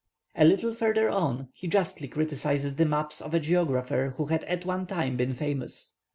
A 0.33 0.45
little 0.45 0.73
further 0.73 1.09
on 1.11 1.49
he 1.53 1.67
justly 1.67 2.07
criticizes 2.07 2.75
the 2.75 2.87
maps 2.87 3.21
of 3.21 3.35
a 3.35 3.39
geographer 3.39 4.15
who 4.17 4.25
had 4.25 4.43
at 4.45 4.65
one 4.65 4.87
time 4.87 5.15
been 5.15 5.35
famous. 5.35 5.91